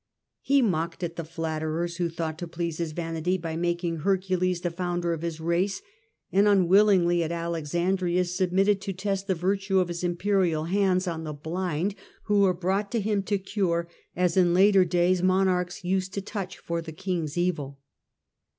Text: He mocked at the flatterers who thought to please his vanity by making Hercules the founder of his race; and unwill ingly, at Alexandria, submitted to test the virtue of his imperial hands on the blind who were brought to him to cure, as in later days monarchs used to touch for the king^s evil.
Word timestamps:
He 0.41 0.63
mocked 0.63 1.03
at 1.03 1.15
the 1.15 1.23
flatterers 1.23 1.97
who 1.97 2.09
thought 2.09 2.39
to 2.39 2.47
please 2.47 2.79
his 2.79 2.91
vanity 2.91 3.37
by 3.37 3.55
making 3.55 3.97
Hercules 3.97 4.61
the 4.61 4.71
founder 4.71 5.13
of 5.13 5.21
his 5.21 5.39
race; 5.39 5.79
and 6.31 6.47
unwill 6.47 6.87
ingly, 6.87 7.21
at 7.21 7.31
Alexandria, 7.31 8.25
submitted 8.25 8.81
to 8.81 8.93
test 8.93 9.27
the 9.27 9.35
virtue 9.35 9.77
of 9.79 9.89
his 9.89 10.03
imperial 10.03 10.63
hands 10.63 11.07
on 11.07 11.23
the 11.23 11.33
blind 11.33 11.93
who 12.23 12.39
were 12.39 12.51
brought 12.55 12.91
to 12.93 12.99
him 12.99 13.21
to 13.21 13.37
cure, 13.37 13.87
as 14.15 14.35
in 14.35 14.55
later 14.55 14.83
days 14.83 15.21
monarchs 15.21 15.83
used 15.83 16.15
to 16.15 16.21
touch 16.23 16.57
for 16.57 16.81
the 16.81 16.93
king^s 16.93 17.37
evil. 17.37 17.77